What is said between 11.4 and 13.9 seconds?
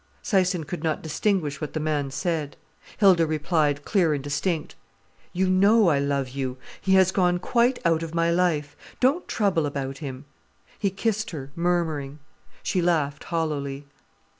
murmuring. She laughed hollowly.